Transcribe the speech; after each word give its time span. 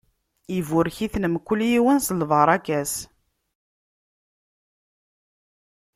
Iburek-iten, 0.57 1.25
mkul 1.33 1.59
yiwen 1.71 1.99
s 2.05 2.07
lbaṛaka-s. 2.19 2.93